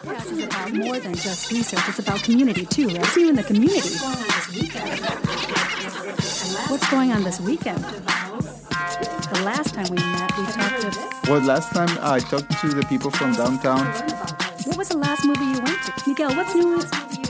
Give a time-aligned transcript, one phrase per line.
[0.00, 1.80] podcast is about more than just research.
[1.88, 3.04] It's about community too, right?
[3.06, 3.96] See you in the community.
[6.68, 7.82] What's going on this weekend?
[7.82, 11.30] The last time we met, we talked to.
[11.30, 13.86] Well, last time I talked to the people from downtown.
[14.64, 15.92] What was the last movie you went to?
[16.06, 16.82] Miguel, what's new?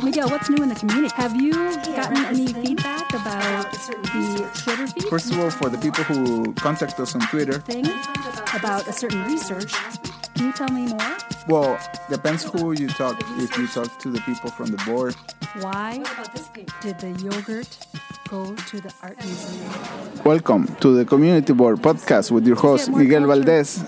[0.04, 1.14] Miguel, what's new in the community?
[1.14, 6.04] Have you gotten any feedback about the Twitter feed First of all, for the people
[6.04, 7.86] who contact us on Twitter, thing
[8.54, 9.72] about a certain research?
[10.38, 11.16] Can you tell me more?
[11.48, 13.18] well, depends who you talk.
[13.38, 15.16] If you talk to the people from the board,
[15.62, 15.98] Why
[16.80, 17.66] did the yogurt
[18.28, 20.22] go to the art museum?
[20.22, 23.82] welcome to the Community Board podcast with your host Miguel Valdez,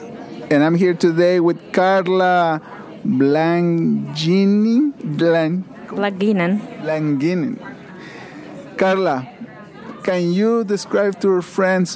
[0.50, 2.60] and I'm here today with Carla
[3.06, 4.90] Blangini.
[5.16, 6.58] Blan, Laginen.
[6.82, 7.58] Blanginin.
[8.76, 9.28] Carla,
[10.02, 11.94] can you describe to our friends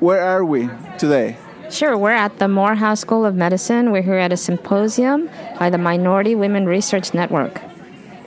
[0.00, 1.36] where are we today?
[1.72, 3.92] Sure, we're at the Morehouse School of Medicine.
[3.92, 7.62] We're here at a symposium by the Minority Women Research Network.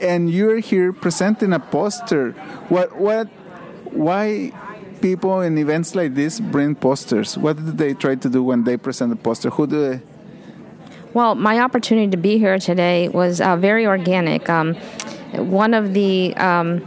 [0.02, 2.32] and you're here presenting a poster.
[2.68, 3.28] What what
[3.92, 4.52] why
[5.00, 7.38] people in events like this bring posters?
[7.38, 9.48] What do they try to do when they present a poster?
[9.50, 10.00] Who do they
[11.14, 14.50] Well, my opportunity to be here today was uh, very organic.
[14.50, 14.74] Um,
[15.34, 16.84] one of the um,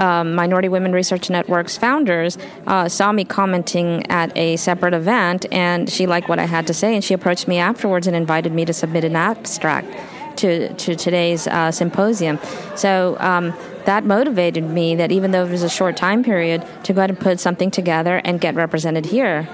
[0.00, 5.90] um, Minority Women Research Network's founders uh, saw me commenting at a separate event, and
[5.90, 8.64] she liked what I had to say, and she approached me afterwards and invited me
[8.64, 9.88] to submit an abstract
[10.38, 12.38] to to today's uh, symposium.
[12.74, 13.16] So.
[13.20, 13.54] Um,
[13.86, 17.10] that motivated me that even though it was a short time period to go ahead
[17.10, 19.48] and put something together and get represented here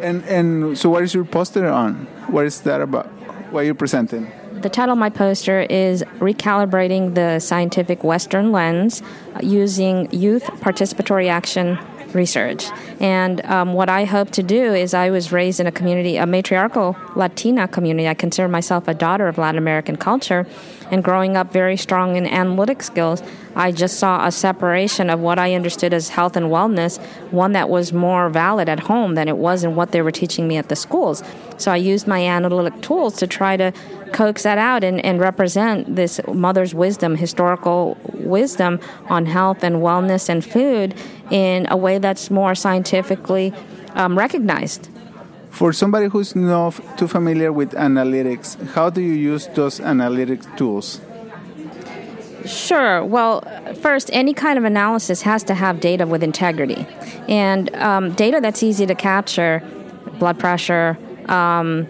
[0.00, 2.06] and and so what is your poster on?
[2.28, 3.06] What is that about?
[3.52, 4.30] What are you presenting?
[4.60, 9.02] The title of my poster is Recalibrating the Scientific Western Lens
[9.40, 11.78] Using Youth Participatory Action
[12.12, 12.68] Research.
[12.98, 16.26] And um, what I hope to do is I was raised in a community, a
[16.26, 18.08] matriarchal Latina community.
[18.08, 20.44] I consider myself a daughter of Latin American culture.
[20.90, 23.22] And growing up very strong in analytic skills,
[23.58, 27.68] I just saw a separation of what I understood as health and wellness, one that
[27.68, 30.68] was more valid at home than it was in what they were teaching me at
[30.68, 31.24] the schools.
[31.56, 33.72] So I used my analytic tools to try to
[34.12, 38.78] coax that out and, and represent this mother's wisdom, historical wisdom
[39.08, 40.94] on health and wellness and food
[41.30, 43.52] in a way that's more scientifically
[43.94, 44.88] um, recognized.
[45.50, 51.00] For somebody who's not too familiar with analytics, how do you use those analytic tools?
[52.48, 53.04] Sure.
[53.04, 53.42] Well,
[53.82, 56.86] first, any kind of analysis has to have data with integrity.
[57.28, 59.62] And um, data that's easy to capture,
[60.18, 60.96] blood pressure,
[61.28, 61.86] um,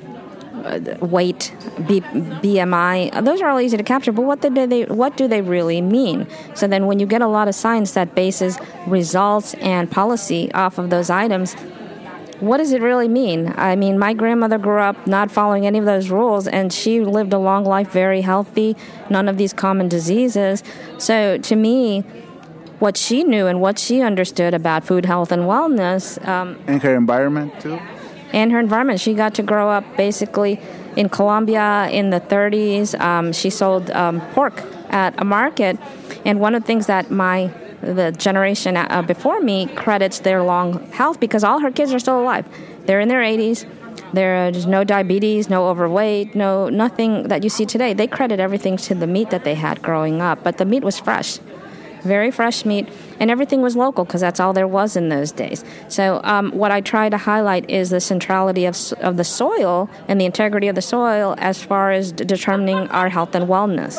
[1.01, 1.55] weight,
[1.87, 5.41] B- BMI, those are all easy to capture, but what, do they, what do they
[5.41, 6.27] really mean?
[6.55, 10.79] So then, when you get a lot of science that bases results and policy off
[10.79, 11.55] of those items,
[12.41, 13.53] what does it really mean?
[13.57, 17.33] I mean, my grandmother grew up not following any of those rules, and she lived
[17.33, 18.77] a long life, very healthy,
[19.11, 20.63] none of these common diseases.
[20.99, 22.01] So, to me,
[22.79, 26.95] what she knew and what she understood about food, health, and wellness, um, And her
[26.95, 27.79] environment too?
[28.33, 30.61] and her environment, she got to grow up basically
[30.97, 32.99] in Colombia in the 30s.
[33.01, 35.79] Um, she sold um, pork at a market,
[36.25, 37.51] and one of the things that my
[37.83, 42.21] the generation uh, before me credits their long health because all her kids are still
[42.21, 42.47] alive.
[42.87, 43.67] They're in their 80s.
[44.13, 47.93] There's no diabetes, no overweight, no nothing that you see today.
[47.93, 50.99] They credit everything to the meat that they had growing up, but the meat was
[50.99, 51.39] fresh,
[52.05, 52.89] very fresh meat,
[53.21, 55.63] and everything was local because that's all there was in those days.
[55.89, 60.19] So um, what I try to highlight is the centrality of of the soil and
[60.19, 63.99] the integrity of the soil as far as determining our health and wellness.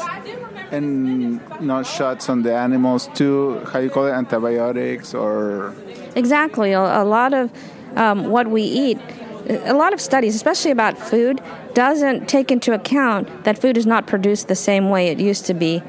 [0.72, 3.66] And not shots on the animals too.
[3.72, 4.12] How you call it?
[4.12, 5.74] Antibiotics or
[6.16, 6.74] Exactly.
[6.74, 7.52] A, lot of
[7.96, 9.00] um, what we eat,
[9.48, 11.42] a lot of studies, especially about food,
[11.74, 15.54] doesn't take into account that food is not produced the same way it used to
[15.54, 15.82] be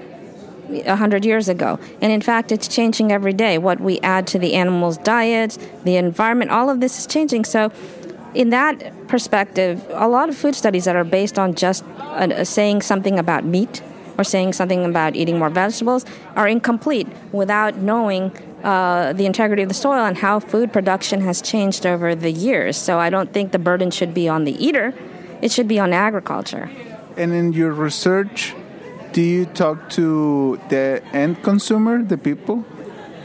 [0.86, 1.78] a hundred years ago.
[2.00, 3.58] And in fact, it's changing every day.
[3.58, 7.44] What we add to the animals' diets, the environment, all of this is changing.
[7.44, 7.72] So,
[8.34, 12.83] in that perspective, a lot of food studies that are based on just uh, saying
[12.83, 13.83] something about meat
[14.21, 16.05] or saying something about eating more vegetables
[16.37, 18.31] are incomplete without knowing
[18.63, 22.77] uh, the integrity of the soil and how food production has changed over the years.
[22.77, 24.93] So I don't think the burden should be on the eater,
[25.41, 26.71] it should be on agriculture.
[27.17, 28.55] And in your research,
[29.13, 32.65] do you talk to the end consumer, the people,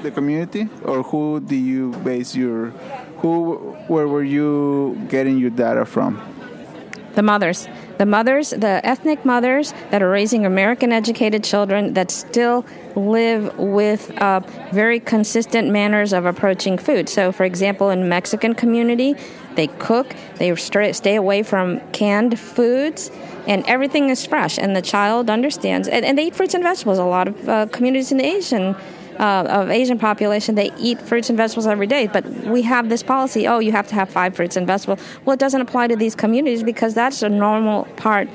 [0.02, 2.70] the community, or who do you base your
[3.20, 6.22] who where were you getting your data from?
[7.16, 7.68] The mothers.
[7.98, 12.66] The mothers, the ethnic mothers that are raising American educated children that still
[12.96, 17.08] live with uh, very consistent manners of approaching food.
[17.08, 19.16] So, for example, in Mexican community,
[19.56, 23.12] they cook, they stay away from canned foods,
[23.48, 24.58] and everything is fresh.
[24.58, 27.00] And the child understands, and, and they eat fruits and vegetables.
[27.00, 28.76] A lot of uh, communities in Asian
[29.20, 32.08] uh, of Asian population, they eat fruits and vegetables every day.
[32.08, 35.00] But we have this policy: oh, you have to have five fruits and vegetables.
[35.26, 38.28] Well, it doesn't apply to these communities because that's a normal part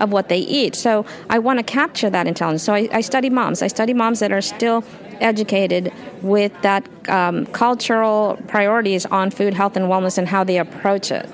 [0.00, 0.74] of what they eat.
[0.74, 2.62] So I want to capture that intelligence.
[2.62, 3.62] So I, I study moms.
[3.62, 4.84] I study moms that are still
[5.20, 5.92] educated
[6.22, 11.28] with that um, cultural priorities on food, health, and wellness, and how they approach it.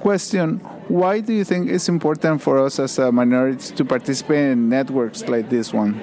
[0.00, 0.58] Question
[0.88, 5.50] Why do you think it's important for us as minorities to participate in networks like
[5.50, 6.00] this one?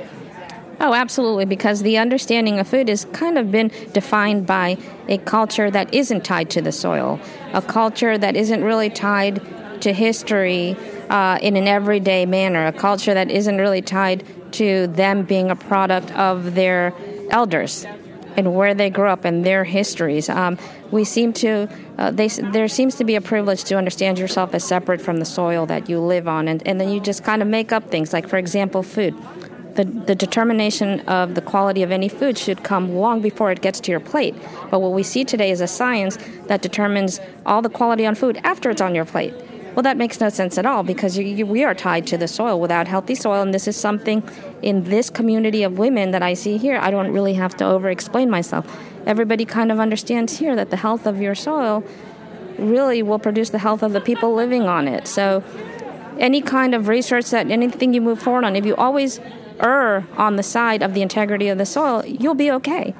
[0.86, 4.78] Oh, absolutely, because the understanding of food has kind of been defined by
[5.08, 7.22] a culture that isn't tied to the soil,
[7.54, 9.42] a culture that isn't really tied
[9.82, 10.76] to history
[11.10, 15.56] uh, in an everyday manner, a culture that isn't really tied to them being a
[15.56, 16.94] product of their
[17.30, 17.86] elders
[18.36, 20.28] and where they grew up and their histories.
[20.28, 20.58] Um,
[20.92, 24.66] we seem to, uh, they, there seems to be a privilege to understand yourself as
[24.66, 27.48] separate from the soil that you live on, and, and then you just kind of
[27.48, 29.16] make up things, like, for example, food
[29.76, 33.80] the, the determination of the quality of any food should come long before it gets
[33.82, 34.36] to your plate.
[34.70, 36.18] But what we see today is a science
[36.48, 39.34] that determines all the quality on food after it's on your plate.
[39.76, 42.28] Well, that makes no sense at all because you, you, we are tied to the
[42.28, 42.60] soil.
[42.60, 44.22] Without healthy soil, and this is something
[44.62, 47.90] in this community of women that I see here, I don't really have to over
[47.90, 48.68] explain myself.
[49.08, 51.84] Everybody kind of understands here that the health of your soil
[52.60, 55.08] really will produce the health of the people living on it.
[55.08, 55.44] So,
[56.20, 59.20] any kind of research that anything you move forward on, if you always
[59.64, 62.94] err on the side of the integrity of the soil, you'll be okay.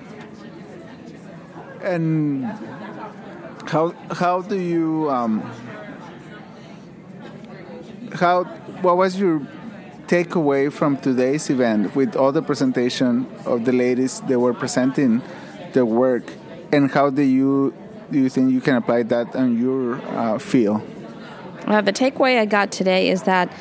[1.82, 2.46] And
[3.68, 5.42] how how do you um,
[8.14, 8.46] how
[8.82, 9.42] what was your
[10.08, 15.22] takeaway from today's event with all the presentation of the ladies that were presenting
[15.74, 16.24] their work,
[16.72, 17.74] and how do you
[18.12, 20.82] do you think you can apply that on your uh, field?
[21.66, 23.52] Uh, the takeaway I got today is that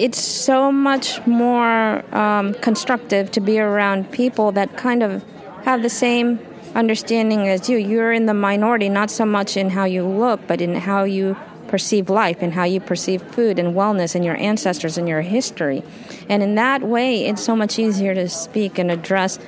[0.00, 5.22] it's so much more um, constructive to be around people that kind of
[5.64, 6.40] have the same
[6.74, 7.76] understanding as you.
[7.76, 11.36] You're in the minority, not so much in how you look, but in how you
[11.68, 15.82] perceive life and how you perceive food and wellness and your ancestors and your history.
[16.30, 19.38] And in that way, it's so much easier to speak and address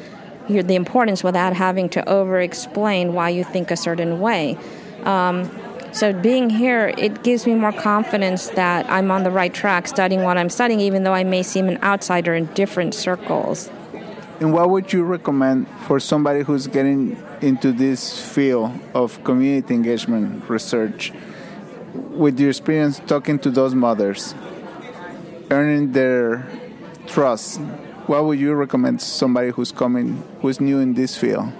[0.48, 4.58] your, the importance without having to over explain why you think a certain way.
[5.04, 5.50] Um,
[5.92, 10.22] so being here, it gives me more confidence that I'm on the right track studying
[10.22, 13.70] what I'm studying, even though I may seem an outsider in different circles.
[14.40, 20.48] And what would you recommend for somebody who's getting into this field of community engagement
[20.48, 21.12] research?
[21.94, 24.34] With your experience talking to those mothers,
[25.50, 26.48] earning their
[27.06, 27.60] trust,
[28.06, 31.52] what would you recommend somebody who's coming, who's new in this field?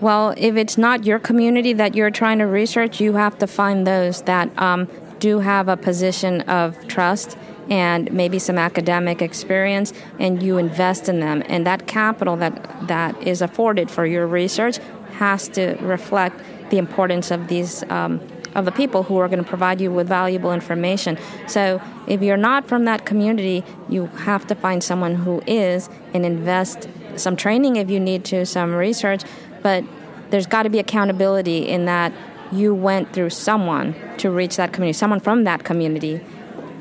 [0.00, 3.86] Well, if it's not your community that you're trying to research, you have to find
[3.86, 4.88] those that um,
[5.18, 7.36] do have a position of trust
[7.68, 11.42] and maybe some academic experience, and you invest in them.
[11.46, 14.78] And that capital that, that is afforded for your research
[15.18, 17.84] has to reflect the importance of these.
[17.90, 18.20] Um,
[18.56, 21.16] of the people who are going to provide you with valuable information.
[21.46, 26.26] So, if you're not from that community, you have to find someone who is and
[26.26, 29.22] invest some training if you need to, some research,
[29.62, 29.84] but
[30.30, 32.12] there's got to be accountability in that
[32.52, 36.20] you went through someone to reach that community, someone from that community,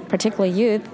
[0.08, 0.88] particularly youth,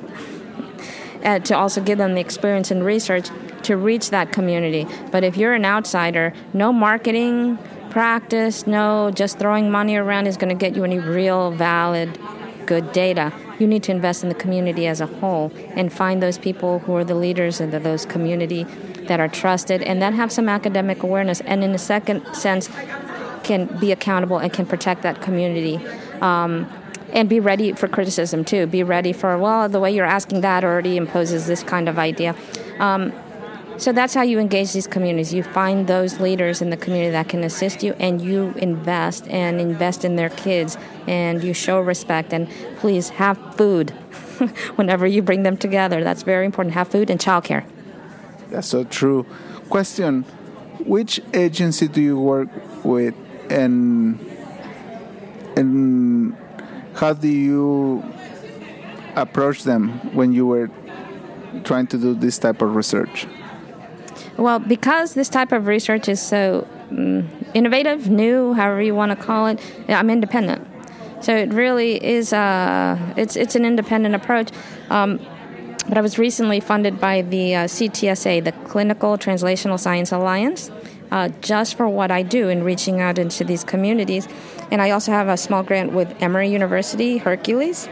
[1.23, 3.29] uh, to also give them the experience and research
[3.63, 4.87] to reach that community.
[5.11, 7.57] But if you're an outsider, no marketing
[7.89, 12.19] practice, no just throwing money around is going to get you any real valid
[12.65, 13.31] good data.
[13.59, 16.95] You need to invest in the community as a whole and find those people who
[16.95, 18.63] are the leaders in those community
[19.07, 22.69] that are trusted and that have some academic awareness and in a second sense
[23.43, 25.79] can be accountable and can protect that community
[26.21, 26.69] um,
[27.13, 28.65] and be ready for criticism too.
[28.65, 32.35] Be ready for well the way you're asking that already imposes this kind of idea.
[32.79, 33.13] Um,
[33.77, 35.33] so that's how you engage these communities.
[35.33, 39.59] You find those leaders in the community that can assist you, and you invest and
[39.59, 40.77] invest in their kids,
[41.07, 42.33] and you show respect.
[42.33, 43.91] And please have food
[44.75, 46.03] whenever you bring them together.
[46.03, 46.73] That's very important.
[46.73, 47.65] Have food and childcare.
[48.49, 49.25] That's so true.
[49.69, 50.23] Question
[50.85, 52.49] Which agency do you work
[52.85, 53.15] with
[53.49, 54.19] and
[55.57, 56.35] and
[56.95, 58.03] how do you
[59.15, 60.69] approach them when you were
[61.63, 63.27] trying to do this type of research?
[64.37, 69.15] Well, because this type of research is so um, innovative, new, however you want to
[69.15, 70.67] call it, I'm independent.
[71.21, 72.33] So it really is.
[72.33, 74.51] Uh, it's it's an independent approach.
[74.89, 75.19] Um,
[75.87, 80.71] but I was recently funded by the uh, CTSA, the Clinical Translational Science Alliance,
[81.11, 84.27] uh, just for what I do in reaching out into these communities.
[84.71, 87.87] And I also have a small grant with Emory University, Hercules.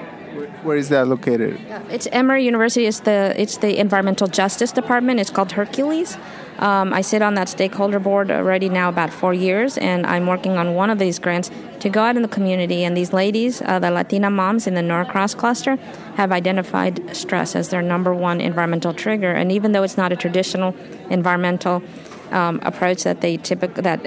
[0.64, 1.60] Where is that located?
[1.90, 2.86] It's Emory University.
[2.86, 5.20] It's the it's the Environmental Justice Department.
[5.20, 6.18] It's called Hercules.
[6.60, 10.58] Um, I sit on that stakeholder board already now about four years, and I'm working
[10.58, 12.84] on one of these grants to go out in the community.
[12.84, 15.76] And these ladies, uh, the Latina moms in the Norcross cluster,
[16.16, 19.32] have identified stress as their number one environmental trigger.
[19.32, 20.76] And even though it's not a traditional
[21.10, 21.84] environmental
[22.32, 24.02] um, approach that they typic- that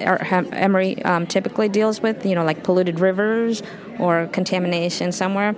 [0.52, 3.62] Emory um, typically deals with, you know, like polluted rivers
[3.98, 5.54] or contamination somewhere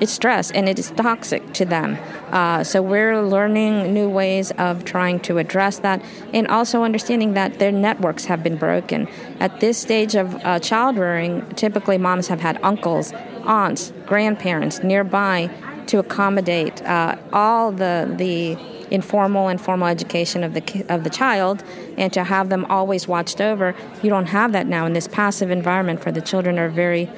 [0.00, 1.98] it's stress and it is toxic to them.
[2.30, 7.58] Uh, so we're learning new ways of trying to address that and also understanding that
[7.58, 9.08] their networks have been broken.
[9.40, 13.12] At this stage of uh, child rearing, typically moms have had uncles,
[13.44, 15.50] aunts, grandparents nearby
[15.86, 18.56] to accommodate uh, all the the
[18.90, 21.64] informal and formal education of the of the child
[21.96, 25.50] and to have them always watched over you don't have that now in this passive
[25.50, 27.10] environment for the children are very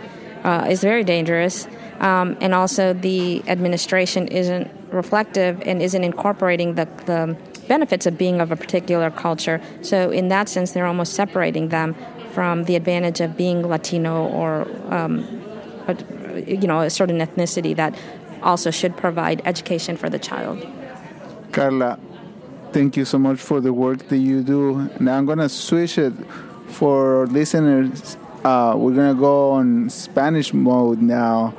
[0.45, 1.67] uh, is very dangerous
[2.01, 7.37] um, and also the administration isn't reflective and isn't incorporating the, the
[7.67, 9.61] benefits of being of a particular culture.
[9.83, 11.95] So, in that sense, they're almost separating them
[12.33, 15.25] from the advantage of being Latino or, um,
[16.47, 17.99] you know, a certain ethnicity that
[18.43, 20.67] also should provide education for the child.
[21.53, 21.99] Carla,
[22.73, 24.89] thank you so much for the work that you do.
[25.01, 26.13] Now I'm going to switch it
[26.69, 28.17] for listeners.
[28.45, 31.55] Uh, we're going to go on Spanish mode now.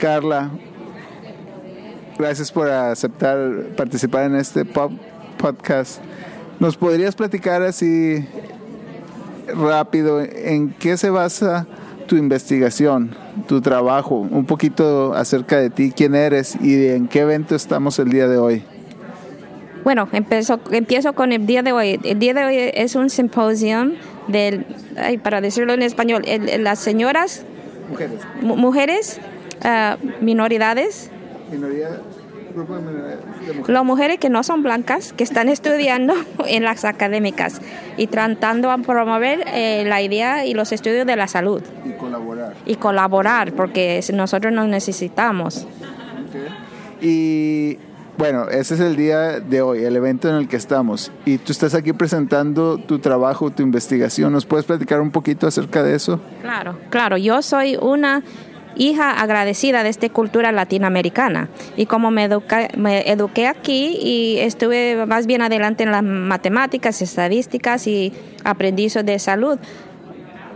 [0.00, 0.50] Carla,
[2.18, 3.38] gracias por aceptar
[3.76, 6.00] participar en este podcast.
[6.58, 8.26] ¿Nos podrías platicar así
[9.54, 11.66] rápido en qué se basa
[12.06, 13.14] tu investigación,
[13.46, 18.08] tu trabajo, un poquito acerca de ti, quién eres y en qué evento estamos el
[18.08, 18.64] día de hoy?
[19.84, 22.00] Bueno, empiezo, empiezo con el día de hoy.
[22.04, 23.92] El día de hoy es un simposio
[24.28, 24.64] del,
[25.22, 26.22] para decirlo en español,
[26.58, 27.44] las señoras,
[27.90, 29.20] mujeres, mujeres
[29.64, 31.10] uh, minoridades.
[32.54, 33.68] Grupo de mujeres.
[33.68, 36.14] Las mujeres que no son blancas, que están estudiando
[36.46, 37.60] en las académicas
[37.96, 41.62] y tratando de promover eh, la idea y los estudios de la salud.
[41.84, 42.54] Y colaborar.
[42.66, 45.66] Y colaborar, porque nosotros nos necesitamos.
[46.28, 47.08] Okay.
[47.08, 47.78] Y
[48.20, 51.10] bueno, ese es el día de hoy, el evento en el que estamos.
[51.24, 54.30] Y tú estás aquí presentando tu trabajo, tu investigación.
[54.32, 56.20] ¿Nos puedes platicar un poquito acerca de eso?
[56.42, 57.16] Claro, claro.
[57.16, 58.22] Yo soy una
[58.76, 61.48] hija agradecida de esta cultura latinoamericana.
[61.76, 62.28] Y como me,
[62.76, 68.12] me eduqué aquí y estuve más bien adelante en las matemáticas, estadísticas y
[68.44, 69.58] aprendí de salud,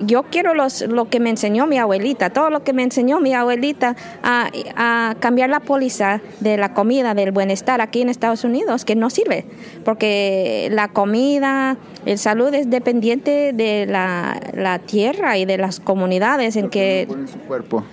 [0.00, 3.34] yo quiero los, lo que me enseñó mi abuelita, todo lo que me enseñó mi
[3.34, 8.84] abuelita a, a, cambiar la póliza de la comida, del bienestar aquí en Estados Unidos,
[8.84, 9.44] que no sirve,
[9.84, 16.56] porque la comida, el salud es dependiente de la, la tierra y de las comunidades
[16.56, 17.06] en que...
[17.30, 17.84] Su cuerpo.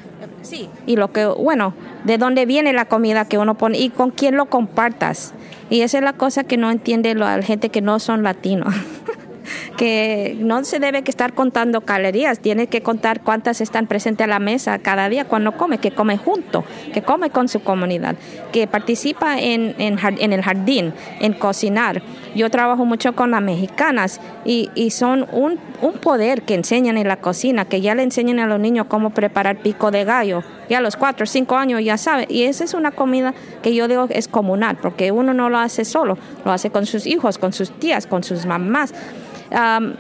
[0.42, 1.74] Sí, y lo que, bueno,
[2.04, 5.34] de dónde viene la comida que uno pone y con quién lo compartas.
[5.70, 8.74] Y esa es la cosa que no entiende la gente que no son latinos.
[9.78, 14.28] que no se debe que estar contando calorías, tiene que contar cuántas están presentes a
[14.28, 18.16] la mesa cada día cuando come, que come junto, que come con su comunidad,
[18.52, 22.02] que participa en, en, el jardín, en cocinar.
[22.34, 27.08] Yo trabajo mucho con las mexicanas y, y son un, un, poder que enseñan en
[27.08, 30.44] la cocina, que ya le enseñan a los niños cómo preparar pico de gallo.
[30.70, 32.28] Ya a los cuatro o cinco años ya sabe.
[32.30, 35.84] Y esa es una comida que yo digo es comunal, porque uno no lo hace
[35.84, 38.94] solo, lo hace con sus hijos, con sus tías, con sus mamás.
[39.52, 39.94] Um,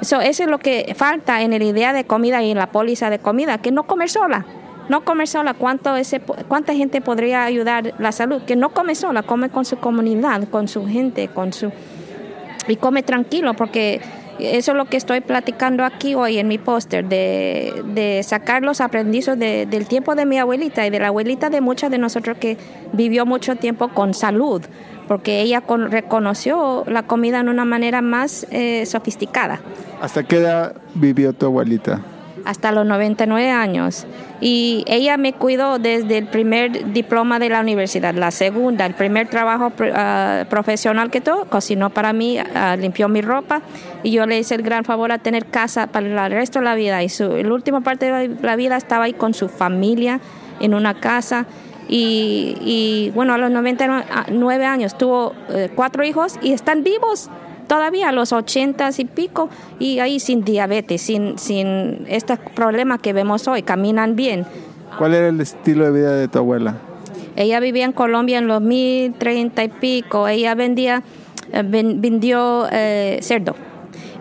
[0.00, 3.18] eso es lo que falta en la idea de comida y en la póliza de
[3.18, 4.44] comida, que no comer sola.
[4.88, 8.42] No comer sola, ¿cuánto ese, ¿cuánta gente podría ayudar la salud?
[8.42, 11.72] Que no come sola, come con su comunidad, con su gente, con su...
[12.68, 14.00] Y come tranquilo, porque
[14.38, 18.80] eso es lo que estoy platicando aquí hoy en mi póster, de, de, sacar los
[18.80, 22.56] aprendices del tiempo de mi abuelita y de la abuelita de muchas de nosotros que
[22.92, 24.62] vivió mucho tiempo con salud
[25.06, 29.60] porque ella reconoció la comida en una manera más eh, sofisticada.
[30.00, 32.00] ¿Hasta qué edad vivió tu abuelita?
[32.44, 34.06] Hasta los 99 años.
[34.40, 39.28] Y ella me cuidó desde el primer diploma de la universidad, la segunda, el primer
[39.28, 43.62] trabajo ah, profesional que tuvo, cocinó para mí, ah, limpió mi ropa
[44.02, 46.74] y yo le hice el gran favor a tener casa para el resto de la
[46.74, 47.02] vida.
[47.02, 50.20] Y su, la última parte de la vida estaba ahí con su familia
[50.60, 51.46] en una casa
[51.88, 57.30] y, bueno, a los 99 años tuvo eh, cuatro hijos y están vivos
[57.68, 63.12] todavía a los 80 y pico y ahí sin diabetes, sin, sin este problema que
[63.12, 64.46] vemos hoy, caminan bien.
[64.98, 66.76] ¿Cuál era el estilo de vida de tu abuela?
[67.34, 70.26] Ella vivía en Colombia en los 1030 y pico.
[70.28, 71.02] Ella vendía,
[71.52, 73.54] eh, ven- vendió eh, cerdo.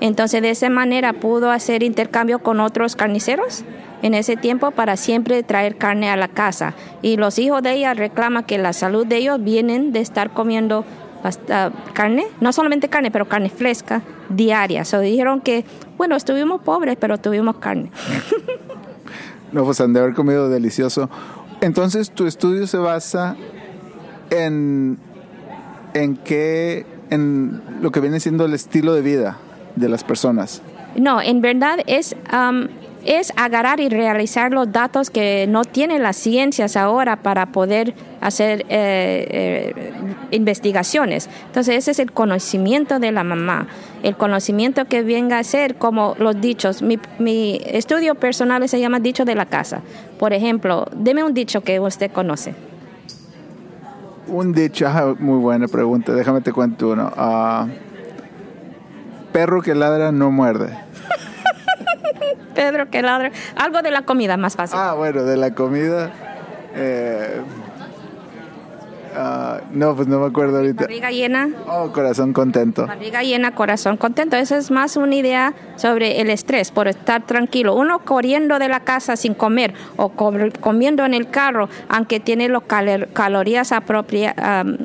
[0.02, 3.64] Entonces de esa manera pudo hacer intercambio con otros carniceros
[4.06, 6.76] en ese tiempo para siempre traer carne a la casa.
[7.02, 10.86] Y los hijos de ella reclaman que la salud de ellos vienen de estar comiendo
[11.24, 14.86] basta- carne, no solamente carne, pero carne fresca diaria.
[14.86, 15.66] So dijeron que,
[15.98, 17.90] bueno, estuvimos pobres, pero tuvimos carne.
[19.52, 21.10] No, pues han de haber comido delicioso.
[21.62, 23.38] Entonces, tu estudio se basa
[24.30, 24.98] en,
[25.94, 29.38] en qué, en lo que viene siendo el estilo de vida
[29.78, 30.62] de las personas.
[30.98, 32.68] No, en verdad es, am,
[33.06, 38.66] es agarrar y realizar los datos que no tienen las ciencias ahora para poder hacer
[38.70, 39.94] eh, eh,
[40.32, 41.30] investigaciones.
[41.46, 43.68] Entonces ese es el conocimiento de la mamá,
[44.02, 46.82] el conocimiento que venga a ser como los dichos.
[46.82, 49.82] Mi, mi estudio personal se llama dicho de la casa.
[50.18, 52.56] Por ejemplo, deme un dicho que usted conoce.
[54.28, 54.88] Un dicho,
[55.20, 57.12] muy buena pregunta, déjame te cuento uno.
[57.16, 57.68] Ah,
[59.32, 60.85] perro que ladra no muerde.
[62.56, 63.32] Pedro, que ladra.
[63.56, 64.78] Algo de la comida más fácil.
[64.80, 66.12] Ah, bueno, de la comida.
[66.74, 67.42] eh,
[69.16, 70.84] ah, no, pues no me acuerdo ahorita.
[70.84, 71.50] Barriga llena.
[71.68, 72.86] Oh, corazón contento.
[72.88, 74.36] Barriga llena, corazón contento.
[74.36, 77.76] Esa es más una idea sobre el estrés, por estar tranquilo.
[77.76, 82.50] Uno corriendo de la casa sin comer o co- comiendo en el carro, aunque tiene
[82.50, 82.64] las
[83.14, 84.78] calorías apropria- am,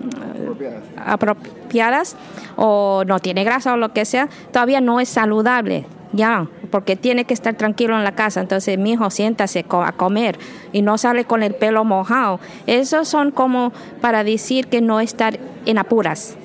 [1.06, 2.16] apropiadas
[2.56, 5.86] o no tiene grasa o lo que sea, todavía no es saludable.
[6.12, 8.40] Ya, porque tiene que estar tranquilo en la casa.
[8.40, 10.38] Entonces, mi hijo, siéntase a comer
[10.72, 12.40] y no sale con el pelo mojado.
[12.66, 16.36] Esos son como para decir que no estar en apuras.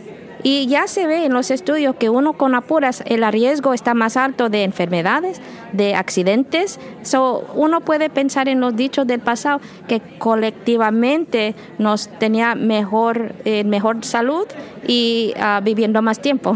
[0.43, 4.15] Y ya se ve en los estudios que uno con apuras, el riesgo está más
[4.15, 5.41] alto de enfermedades,
[5.73, 6.79] de accidentes.
[7.01, 13.63] So, uno puede pensar en los dichos del pasado que colectivamente nos tenía mejor, eh,
[13.63, 14.45] mejor salud
[14.87, 16.55] y ah, viviendo más tiempo.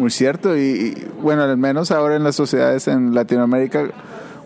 [0.00, 3.90] Muy cierto, y, bueno, al menos ahora en las sociedades en Latinoamérica,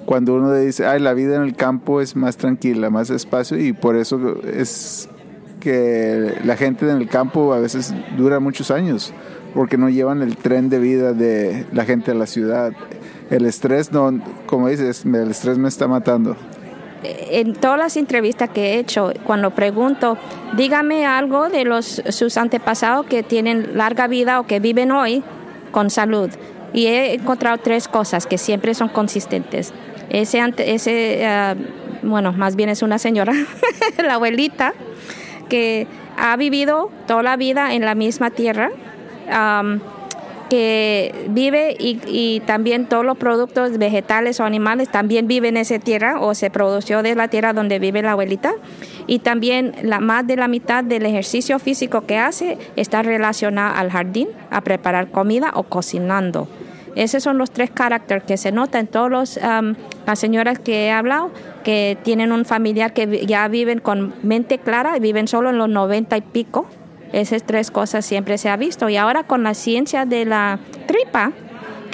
[0.04, 3.73] cuando uno dice, ay, la vida en el campo es más tranquila, más espacio, y
[3.73, 5.08] por eso es
[5.61, 9.12] que la gente en el campo a veces dura muchos años,
[9.55, 12.72] porque no llevan el tren de vida de la gente de la ciudad.
[13.31, 16.37] El estrés, no, como dices, el estrés me está matando.
[17.05, 20.18] en todas las entrevistas que he hecho, cuando pregunto,
[20.57, 25.22] dígame algo de los sus antepasados que tienen larga vida o que viven hoy
[25.74, 26.30] con salud.
[26.72, 29.74] Y he encontrado tres cosas que siempre son consistentes.
[30.08, 31.56] Ese, ese ah,
[32.02, 33.32] bueno, más bien es una señora,
[34.02, 34.72] la abuelita,
[35.48, 38.70] que ha vivido toda la vida en la misma tierra.
[40.50, 45.78] que vive y, y también todos los productos vegetales o animales también viven en esa
[45.78, 48.52] tierra o se produció de la tierra donde vive la abuelita
[49.07, 53.90] y también la más de la mitad del ejercicio físico que hace está relacionado al
[53.90, 56.49] jardín, a preparar comida o cocinando.
[56.97, 59.40] Esos son los tres caracteres que se notan en todas
[60.07, 61.33] las señoras que he hablado,
[61.64, 66.17] que tienen un familiar que ya viven con mente clara, viven solo en los 90
[66.17, 66.67] y pico.
[67.12, 68.88] Esas tres cosas siempre se ha visto.
[68.88, 71.33] Y ahora con la ciencia de la tripa,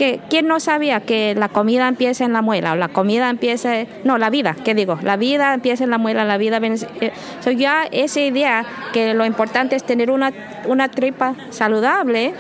[0.00, 3.84] que ¿quién no sabía que la comida empieza en la muela o la comida empieza,
[4.02, 4.98] no, la vida, ¿qué digo?
[5.02, 9.26] La vida empieza en la muela, la vida eh, so ya esa idea que lo
[9.26, 10.32] importante es tener una,
[10.64, 12.32] una tripa saludable,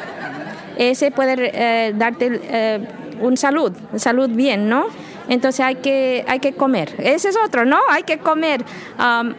[0.78, 2.80] ese puede eh, darte eh,
[3.20, 4.86] un salud, salud bien, ¿no?
[5.28, 6.94] Entonces hay que, hay que comer.
[6.96, 7.78] Ese es otro, ¿no?
[7.90, 8.64] Hay que comer.
[8.98, 9.34] Um,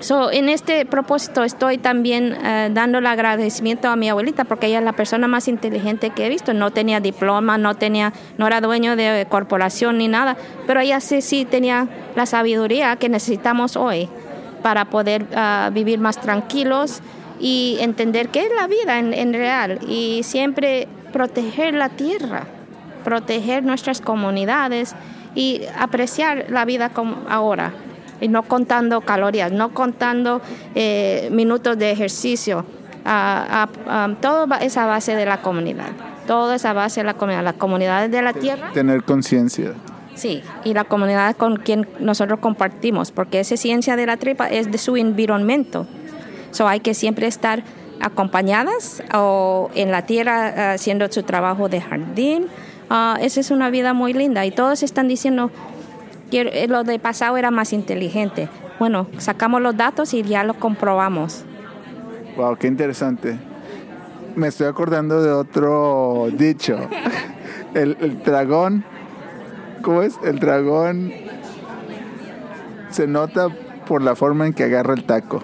[0.00, 4.78] So, en este propósito estoy también eh, dando el agradecimiento a mi abuelita porque ella
[4.78, 6.54] es la persona más inteligente que he visto.
[6.54, 11.20] No tenía diploma, no tenía, no era dueño de corporación ni nada, pero ella sí,
[11.20, 11.86] sí tenía
[12.16, 14.08] la sabiduría que necesitamos hoy
[14.62, 17.02] para poder ah, vivir más tranquilos
[17.38, 22.46] y entender qué es la vida en, en real y siempre proteger la tierra,
[23.04, 24.94] proteger nuestras comunidades
[25.34, 27.74] y apreciar la vida como ahora
[28.20, 30.40] y no contando calorías, no contando
[30.74, 32.64] eh, minutos de ejercicio.
[33.04, 35.88] Ah, ah, ah, todo es a base de la comunidad.
[36.26, 37.42] Todo es a base de la comunidad.
[37.42, 39.72] Las comunidades de la tierra, Tener conciencia.
[40.14, 44.70] sí, y la comunidad con quien nosotros compartimos, porque esa ciencia de la tripa es
[44.70, 45.86] de su environmento.
[46.50, 47.62] So hay que siempre estar
[48.00, 52.46] acompañadas o en la tierra haciendo su trabajo de jardín.
[53.20, 55.50] Esa es una vida muy linda y todos están diciendo
[56.38, 58.48] eh, lo de pasado era más inteligente.
[58.78, 61.44] Bueno, sacamos los datos y ya lo comprobamos.
[62.36, 63.38] Wow, qué interesante.
[64.36, 66.78] Me estoy acordando de otro dicho.
[67.74, 68.84] El, el dragón.
[69.82, 70.18] ¿Cómo es?
[70.24, 71.12] El dragón.
[72.90, 73.48] se nota
[73.86, 75.40] por la forma en que agarra el taco.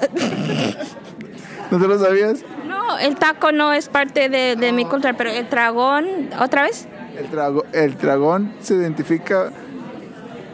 [1.70, 2.44] ¿No te lo sabías?
[2.66, 6.06] No, el taco no es parte de, de mi cultura, pero el dragón,
[6.40, 6.88] ¿otra vez?
[7.20, 9.50] El, trago, el dragón se identifica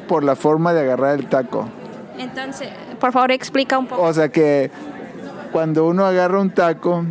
[0.08, 1.68] por la forma de agarrar el taco.
[2.18, 4.02] Entonces, por favor, explica un poco.
[4.02, 4.70] O sea que
[5.52, 7.04] cuando uno agarra un taco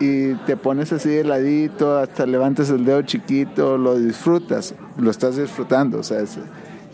[0.00, 5.36] y te pones así de ladito, hasta levantas el dedo chiquito, lo disfrutas, lo estás
[5.36, 5.98] disfrutando.
[5.98, 6.38] O sea, es,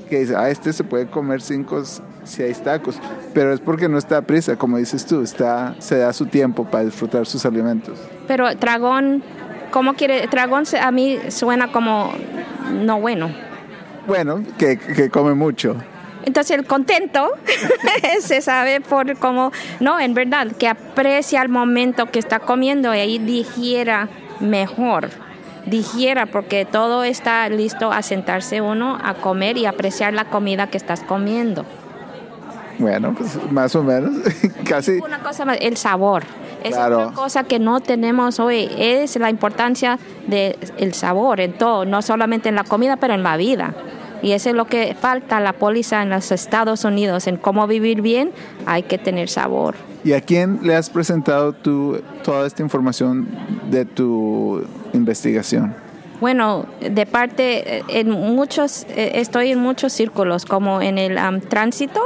[0.09, 1.83] que dice, ah, este se puede comer cinco
[2.38, 2.98] hay tacos,
[3.35, 6.64] pero es porque no está a prisa, como dices tú, está, se da su tiempo
[6.64, 7.98] para disfrutar sus alimentos.
[8.27, 9.22] Pero dragón,
[9.74, 10.28] ¿cómo quiere?
[10.28, 12.14] Dragón a mí suena como
[12.70, 13.34] no bueno.
[14.06, 15.74] Bueno, que, que come mucho.
[16.24, 17.32] Entonces el contento
[18.20, 22.98] se sabe por cómo, no, en verdad, que aprecia el momento que está comiendo y
[22.98, 24.08] ahí digiera
[24.38, 25.10] mejor,
[25.66, 30.76] digiera porque todo está listo a sentarse uno a comer y apreciar la comida que
[30.76, 31.66] estás comiendo.
[32.78, 34.12] Bueno, pues más o menos,
[34.68, 34.98] casi.
[34.98, 36.24] Una cosa más, el sabor.
[36.62, 42.00] Es una cosa que no tenemos hoy, es la importancia del sabor en todo, no
[42.00, 43.74] solamente en la comida, pero en la vida.
[44.22, 48.00] Y eso es lo que falta la póliza en los Estados Unidos, en cómo vivir
[48.00, 48.32] bien,
[48.64, 49.74] hay que tener sabor.
[50.04, 53.28] ¿Y a quién le has presentado tú toda esta información
[53.70, 55.74] de tu investigación?
[56.20, 62.00] Bueno, de parte, eh, en muchos, eh, estoy en muchos círculos, como en el tránsito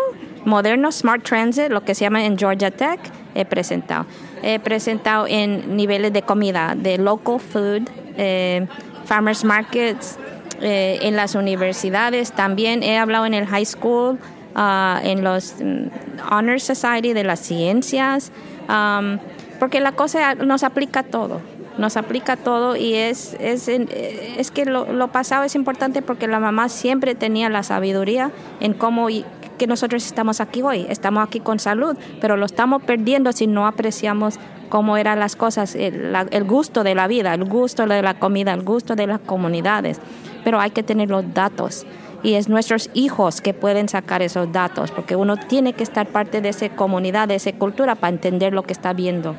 [0.49, 2.99] moderno, Smart Transit, lo que se llama en Georgia Tech,
[3.35, 4.07] he presentado.
[4.43, 8.67] He presentado en niveles de comida, de local food, eh,
[9.05, 10.19] farmers markets,
[10.61, 14.19] eh, en las universidades, también he hablado en el high school,
[14.57, 15.89] uh, en los um,
[16.33, 18.33] Honor Society de las ciencias,
[18.69, 19.19] um,
[19.61, 21.41] porque la cosa nos aplica todo,
[21.79, 26.41] nos aplica todo y es, es, es que lo, lo, pasado es importante porque la
[26.41, 29.11] mamá siempre tenía la sabiduría en cómo
[29.59, 33.67] que nosotros estamos aquí hoy, estamos aquí con salud, pero lo estamos perdiendo si no
[33.67, 34.39] apreciamos
[34.71, 38.55] cómo eran las cosas, el, el gusto de la vida, el gusto de la comida,
[38.55, 40.01] el gusto de las comunidades
[40.49, 41.85] pero hay que tener los datos.
[42.23, 46.41] Y es nuestros hijos que pueden sacar esos datos, porque uno tiene que estar parte
[46.41, 49.37] de esa comunidad, de esa cultura, para entender lo que está viendo.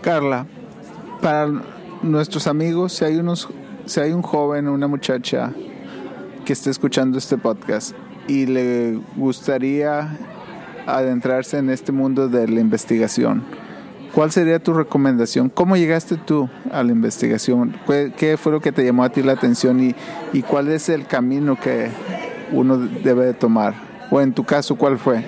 [0.00, 0.46] Carla,
[1.20, 1.52] para
[2.02, 3.48] nuestros amigos, si hay, unos,
[3.84, 5.52] si hay un joven o una muchacha
[6.46, 7.94] que esté escuchando este podcast
[8.26, 10.16] y le gustaría
[10.86, 13.42] adentrarse en este mundo de la investigación,
[14.14, 15.48] ¿Cuál sería tu recomendación?
[15.48, 17.76] ¿Cómo llegaste tú a la investigación?
[18.16, 19.96] ¿Qué fue lo que te llamó a ti la atención y,
[20.32, 21.88] y cuál es el camino que
[22.52, 23.74] uno debe de tomar?
[24.12, 25.24] O en tu caso, ¿cuál fue?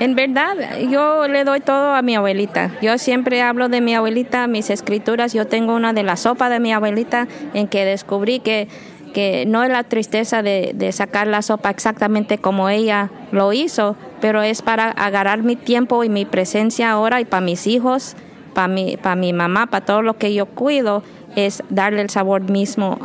[0.00, 0.56] En verdad,
[0.90, 2.70] yo le doy todo a mi abuelita.
[2.80, 5.34] Yo siempre hablo de mi abuelita, mis escrituras.
[5.34, 8.68] Yo tengo una de la sopa de mi abuelita en que descubrí que
[9.12, 14.42] que no es la tristeza de, sacar la sopa exactamente como ella lo hizo, pero
[14.42, 18.16] es para agarrar mi tiempo y mi presencia ahora y para mis hijos,
[18.54, 21.02] para mi, para mi mamá, para todo lo que yo cuido,
[21.36, 22.98] es darle el sabor mismo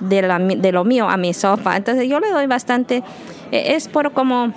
[0.00, 1.76] de, la, de lo mío a mi sopa.
[1.76, 3.02] Entonces yo le doy bastante,
[3.52, 4.52] e, es por como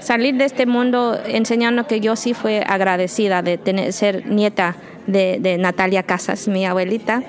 [0.00, 5.38] salir de este mundo enseñando que yo sí fui agradecida de tener, ser nieta de,
[5.40, 7.22] de Natalia Casas, mi abuelita.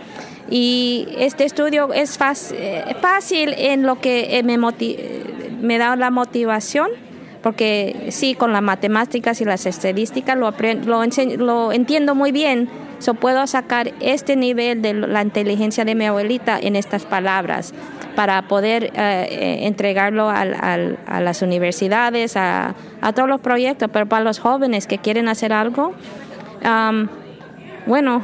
[0.49, 2.17] Y este estudio es
[2.51, 6.89] eh, fácil en lo que eh, me, me da la motivación,
[7.43, 10.51] porque sí, con las matemáticas y las estadísticas lo,
[10.85, 11.03] lo,
[11.37, 12.69] lo entiendo muy bien.
[12.97, 17.73] So puedo sacar este nivel de la inteligencia de mi abuelita en estas palabras
[18.15, 22.75] para poder eh, entregarlo a las universidades, a,
[23.15, 25.93] todos los proyectos, pero para los jóvenes que quieren hacer algo,
[27.85, 28.23] bueno,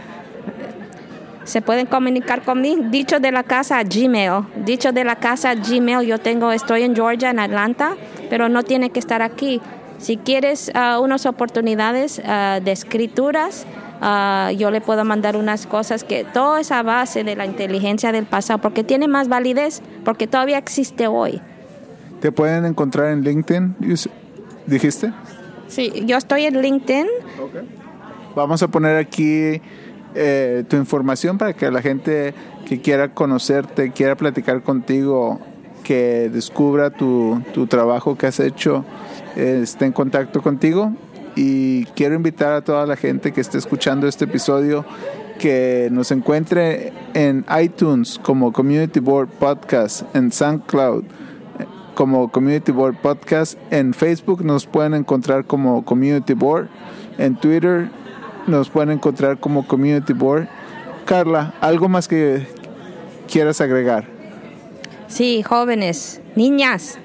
[1.45, 2.83] se pueden comunicar conmigo.
[2.89, 4.43] Dicho de la casa Gmail.
[4.65, 6.05] Dicho de la casa Gmail.
[6.05, 7.95] Yo tengo, estoy en Georgia, en Atlanta,
[8.29, 9.61] pero no tiene que estar aquí.
[9.97, 13.65] Si quieres uh, unas oportunidades uh, de escrituras,
[14.01, 18.25] uh, yo le puedo mandar unas cosas que toda esa base de la inteligencia del
[18.25, 21.41] pasado, porque tiene más validez, porque todavía existe hoy.
[22.19, 23.75] ¿Te pueden encontrar en LinkedIn?
[24.65, 25.13] ¿Dijiste?
[25.67, 27.07] Sí, yo estoy en LinkedIn.
[28.35, 29.61] Vamos a poner aquí
[30.15, 32.33] eh, tu información para que la gente
[32.65, 35.39] que quiera conocerte, quiera platicar contigo,
[35.83, 38.83] que descubra tu, tu trabajo que has hecho,
[39.35, 40.91] eh, esté en contacto contigo.
[41.35, 44.85] Y quiero invitar a toda la gente que esté escuchando este episodio
[45.37, 51.03] que nos encuentre en iTunes como Community Board Podcast, en SoundCloud
[51.95, 56.67] como Community Board Podcast, en Facebook nos pueden encontrar como Community Board,
[57.17, 57.89] en Twitter
[58.47, 60.47] nos pueden encontrar como Community Board.
[61.05, 62.47] Carla, ¿algo más que
[63.31, 64.05] quieras agregar?
[65.07, 66.97] Sí, jóvenes, niñas,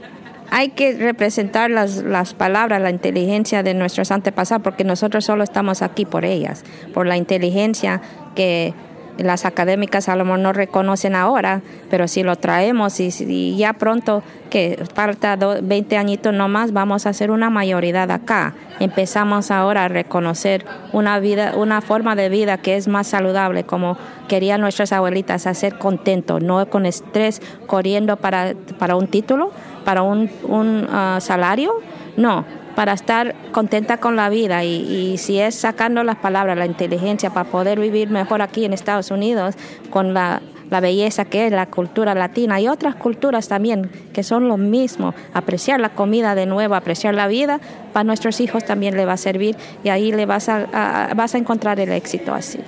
[0.50, 5.82] hay que representar las, las palabras, la inteligencia de nuestros antepasados, porque nosotros solo estamos
[5.82, 8.00] aquí por ellas, por la inteligencia
[8.34, 8.74] que
[9.22, 14.22] las académicas a lo mejor no reconocen ahora, pero si lo traemos y, ya pronto,
[14.50, 18.54] que falta 20 añitos nomás, vamos a hacer una mayoría acá.
[18.78, 23.96] Empezamos ahora a reconocer una vida, una forma de vida que es más saludable, como
[24.28, 29.52] querían nuestras abuelitas, hacer contento, no con estrés, corriendo para, para un título,
[29.84, 31.72] para un, un ah, salario,
[32.16, 37.30] no, para estar contenta con la vida y, si es sacando las palabras, la inteligencia
[37.30, 39.54] para poder vivir mejor aquí en Estados Unidos
[39.90, 44.56] con la, belleza que es la cultura latina y otras culturas también que son lo
[44.56, 47.58] mismo, apreciar la comida de nuevo, apreciar la vida,
[47.92, 51.38] para nuestros hijos también le va a servir y ahí le vas a, vas a
[51.38, 52.60] encontrar el éxito así.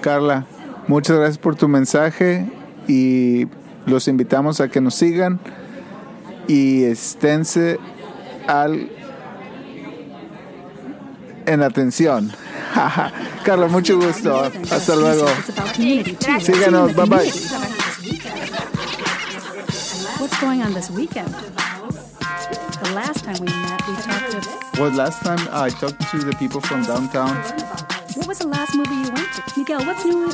[0.00, 0.46] Carla,
[0.86, 2.46] muchas gracias por tu mensaje
[2.86, 3.48] y
[3.86, 5.40] los invitamos a que nos sigan
[6.46, 7.78] y esténse
[8.46, 8.88] al
[11.48, 12.32] en atención.
[13.44, 14.50] Carlos, mucho gusto.
[14.70, 15.26] Hasta luego.
[16.40, 16.94] Síganos.
[16.94, 17.32] Bye bye.
[20.18, 21.28] What's going on this weekend?
[21.28, 24.80] The last time we met, we talked to.
[24.80, 27.36] Well, last time I talked to the people from downtown.
[28.14, 29.42] What was the last movie you went to?
[29.56, 30.32] Miguel, what's new?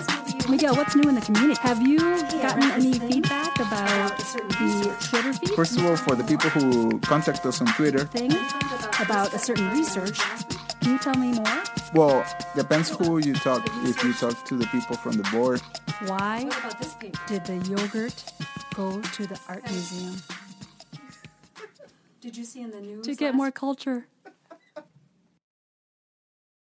[0.49, 1.61] Miguel, what's new in the community?
[1.61, 5.51] Have you gotten any feedback about the Twitter feed?
[5.51, 8.33] First of all, for the people who contact us on Twitter, thing
[9.01, 10.19] about a certain research
[10.85, 11.63] can you tell me more?
[11.95, 13.67] Well, depends who you talk.
[13.85, 15.61] If you talk to the people from the board.
[16.07, 16.49] Why
[17.27, 18.33] did the yogurt
[18.75, 20.17] go to the art museum?
[22.21, 23.07] Did you see in the news?
[23.07, 24.07] To get more culture.